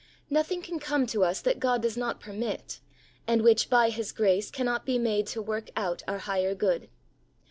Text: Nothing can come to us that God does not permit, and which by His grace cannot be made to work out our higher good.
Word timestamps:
Nothing 0.31 0.63
can 0.63 0.79
come 0.79 1.05
to 1.05 1.23
us 1.23 1.41
that 1.41 1.59
God 1.59 1.83
does 1.83 1.95
not 1.95 2.19
permit, 2.19 2.79
and 3.27 3.43
which 3.43 3.69
by 3.69 3.91
His 3.91 4.11
grace 4.11 4.49
cannot 4.49 4.83
be 4.83 4.97
made 4.97 5.27
to 5.27 5.43
work 5.43 5.69
out 5.77 6.01
our 6.07 6.17
higher 6.17 6.55
good. 6.55 6.89